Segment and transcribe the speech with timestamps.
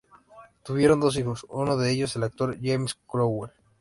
[0.63, 3.51] Tuvieron dos hijos, uno de ellos el actor James Cromwell.